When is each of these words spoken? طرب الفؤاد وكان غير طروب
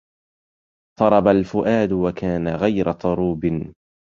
طرب 0.99 1.27
الفؤاد 1.27 1.91
وكان 1.91 2.47
غير 2.47 2.91
طروب 2.91 3.71